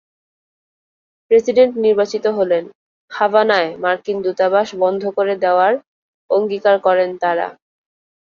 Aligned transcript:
President 1.31 1.73
নির্বাচিত 1.77 2.25
হলে 2.37 2.57
হাভানায় 3.11 3.69
মার্কিন 3.77 4.17
দূতাবাস 4.25 4.67
বন্ধ 4.83 5.03
করে 5.17 5.33
দেওয়ার 5.43 5.73
অঙ্গীকার 6.29 6.75
করেন 6.79 7.09
তাঁরা। 7.21 7.47